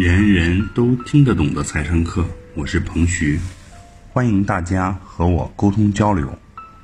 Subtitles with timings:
[0.00, 3.38] 人人都听得懂的财商课，我是彭徐，
[4.14, 6.26] 欢迎大家和我沟通交流。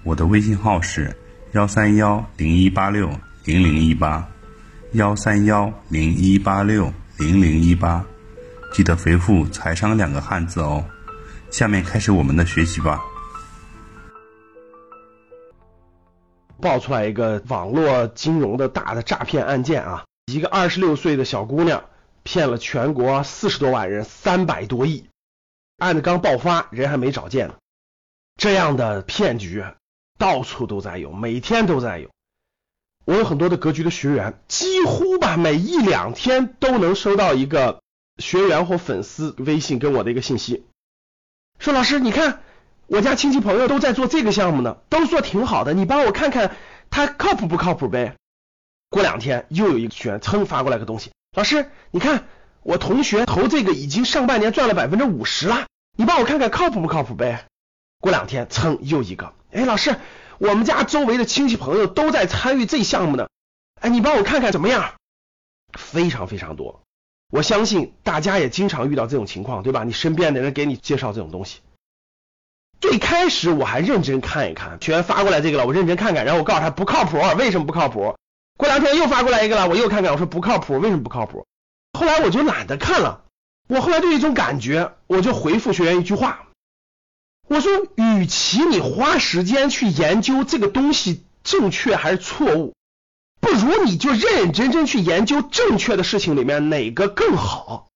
[0.03, 1.17] 我的微信号是
[1.53, 3.09] 幺三幺零一八六
[3.47, 4.29] 零零一八，
[4.93, 8.05] 幺三幺零一八六零零一八，
[8.71, 10.85] 记得回复“财商”两个汉字哦。
[11.51, 13.01] 下面开始我们的学习吧。
[16.61, 21.83] 爆出来一个网络金融的大的诈骗案件啊，一个二十六岁的小姑娘
[22.27, 25.09] 骗了全国四十多万人三百多亿，
[25.79, 27.55] 案子刚爆发，人还没找见呢。
[28.35, 29.65] 这样的骗局
[30.19, 32.11] 到处都在有，每天都在有。
[33.05, 37.81] 我有很多的格局的学员，几乎吧每一两天都能收到一个
[38.19, 40.67] 学员或粉丝微信跟我的一个信息，
[41.59, 42.43] 说老师你看。
[42.89, 46.55] 我家亲戚朋友都在做这个项目呢，都说挺好的，你帮我看看
[46.89, 48.15] 他靠谱不靠谱呗？
[48.91, 52.25] 过两天又有一个学员噌发过来个东西，老师，你看
[52.63, 57.45] 我同学投这个已经上半年赚了百分之五十了，你帮我看看靠谱不靠谱呗？
[58.01, 59.97] 过两天蹭又一个，哎，老师，
[60.39, 63.29] 我们家周围的亲戚朋友都在参与这项目呢，
[63.83, 64.95] 哎，你帮我看看怎么样？
[65.79, 66.81] 非常非常多，
[67.31, 69.85] 我相信大家也经常遇到这种情况，对吧？
[69.85, 71.61] 你身边的人给你介绍这种东西。
[72.81, 78.17] 最开始我还认真看一看，学员发过来这个了，我认真看看，然后我告诉他不靠谱，为什么不靠谱？
[78.57, 81.47] 过两天又发过来一个了，我又看看，我说不靠谱，为什么不靠谱？
[81.93, 83.25] 后来我就懒得看了，
[83.69, 86.47] 我后来就一种感觉，我就回复学员一句话，
[87.49, 92.75] 我说，与其你花时间去研究这个东西正确还是错误，
[93.41, 97.89] 不如你就认认真真去研究正确的事情里面哪个更好。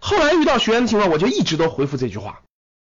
[0.00, 2.40] 后来遇到学员的情况，我就一直都回复这句话。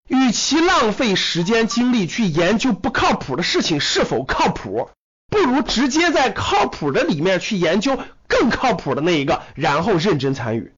[0.08, 4.90] 与其浪费时间精力去研究不靠谱的事情是否靠谱，
[5.30, 10.74] 不如直接在靠谱的里面去研究更靠谱的那一个，然后认真参与。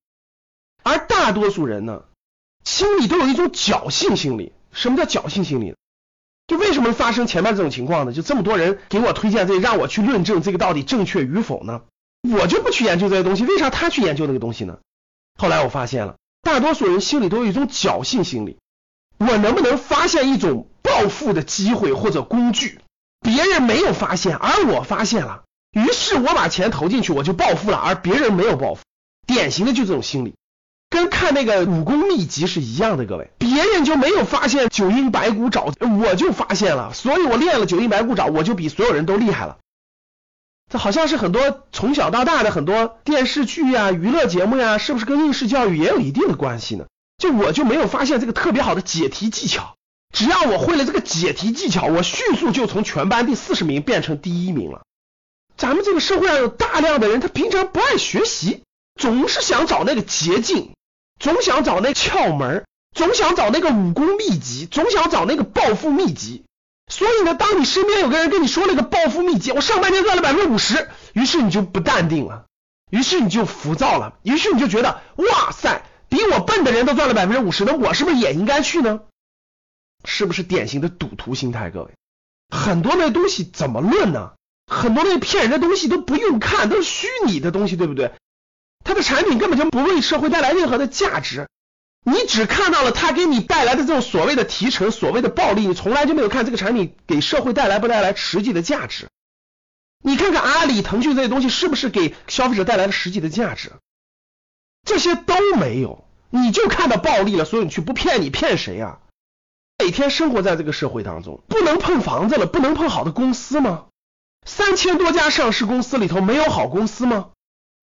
[0.84, 2.04] 而大多数人呢，
[2.64, 4.52] 心里都有一种侥幸心理。
[4.72, 5.76] 什么叫侥幸心理？
[6.48, 8.14] 就为什么发生前面这种情况呢？
[8.14, 11.82] 就这么多人给我推荐这，让我去论证这个到底正确与否呢？
[12.30, 14.80] 我就不去研究这些东西，为啥他去研究那个东西呢？
[15.38, 18.58] 后来我发现了，大多数人心里都有一种侥幸心理。
[19.18, 22.80] 我能不能发现一种暴富的机会或者工具？
[23.22, 28.82] 别人没有发现，而我发现了，于是我把钱投进去，我就暴富了，而别人没有暴富。
[29.28, 30.34] 典型的就这种心理，
[30.90, 33.06] 跟看那个武功秘籍是一样的。
[33.06, 35.72] 各位，别人就没有发现九阴白骨爪，
[36.02, 39.60] 我就发现了，所以我练了九阴白骨爪，我就比所有人都厉害了。
[40.72, 46.86] 这好像是很多从小到大的很多电视剧呀、娱乐节目呀，是不是跟应试教育也有一定的关系呢？
[47.18, 49.76] 就我就没有发现这个特别好的解题技巧，
[50.12, 54.84] 只要我会了这个解题技巧，我迅速就从全班第四十名变成第一名了。
[55.58, 58.64] 咱们这个社会上有大量的人，他平常不爱学习，
[59.00, 60.72] 总是想找那个捷径，
[61.20, 66.44] 总想找那窍门，总想找那个武功秘籍，总想找那个暴富秘籍。
[66.92, 72.46] 所以呢，当你身边有个人跟你说了个暴富秘籍，我上半年赚了百分之五十，于是你就不淡定了，
[72.90, 75.84] 于是你就浮躁了，于是你就觉得哇塞。
[76.10, 79.00] 比我笨的人都赚了百分之五十，那我是不是也应该去呢？
[80.06, 81.70] 是不是典型的赌徒心态？
[81.70, 81.92] 各位，
[82.50, 84.34] 很多那东西怎么论呢？
[84.68, 88.14] 很多那骗人的东西都不用看，都是虚拟的东西，对不对？
[88.84, 91.50] 它的产品根本就不为社会带来任何的价值，
[92.04, 99.10] 你只看到了它给你带来的这种所谓的提成、所谓的暴利，你从来就没有看这个产品给社会带来不带来实际的价值。
[100.04, 103.74] 你看看阿里、腾讯这些东西是不是给消费者带来了实际的价值？
[104.84, 108.98] 这些都没有，你就看到暴利了，所以你去不骗你骗谁呀？
[109.84, 113.86] 每天生活在这个社会当中，不能碰房子了，不能碰好的公司吗？
[114.46, 117.30] 三千多家上市公司里头没有好公司吗？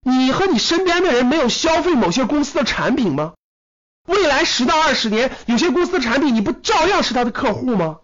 [0.03, 3.35] 你和你身边的人没有消费某些公司的产品吗？
[4.07, 7.99] 未来十到二十年，有些公司的产品你不照样是他的客户吗？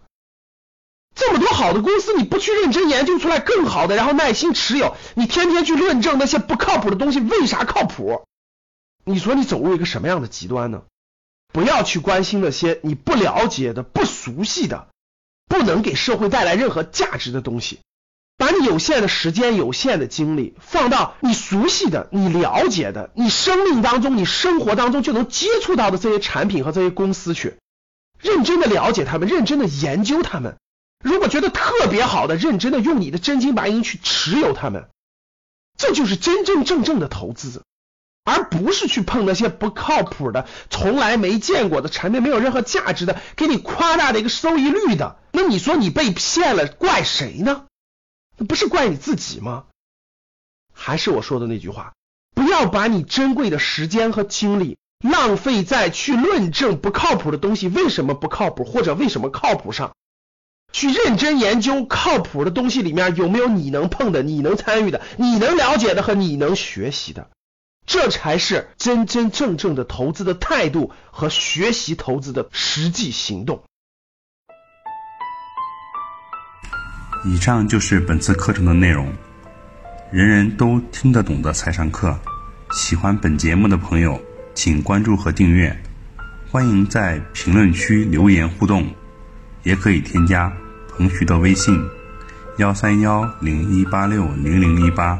[1.15, 8.25] 这么多好的公司，你不去认真研究出来更好的，然后耐心持有，你天天去论证那些不靠谱的东西为啥靠谱？
[9.05, 10.81] 你说你走入一个什么样的极端呢？
[11.55, 14.89] 不要去关心那些你不了解的、不熟悉的、
[15.47, 17.79] 不能给社会带来任何价值的东西。
[18.35, 27.55] 把你有限的时间、有限的精力放到你熟悉的、你了解的、你生命当中、你生活当中就能接触到的这些产品和这些公司去，
[28.19, 30.57] 认真的了解他们，认真的研究他们。
[31.01, 34.89] 如果觉得特别好的，认真的用你的真金白银去持有他们，
[35.77, 37.63] 这就是真真正正的投资。
[38.25, 47.65] 而不是去碰那些不靠谱的、从来没见过的产品，没有任何价值的，给你夸大的一个收益率的，那你说你被骗了，怪谁呢？
[48.37, 49.65] 那不是怪你自己吗？
[50.73, 51.93] 还是我说的那句话，
[52.33, 59.93] 不要把你珍贵的时间和精力浪费在去论证不靠谱的东西为什么不靠谱，或者为什么靠谱上，
[60.73, 67.29] 去认真研究靠谱的东西里面有没有你能碰的、你能参与的、你能了解的和你能学习的，
[67.85, 73.63] 这才是真真正正的投资的态度和学习投资的实际行动。
[77.23, 79.11] 以上就是本次课程的内容，
[80.11, 82.17] 人人都听得懂的财商课。
[82.71, 84.19] 喜欢本节目的朋友。
[84.55, 85.77] 请关注和订阅，
[86.49, 88.87] 欢迎在评论区留言互动，
[89.63, 90.49] 也可以添加
[90.87, 91.77] 彭徐的微信：
[92.57, 95.19] 幺三幺零一八六零零一八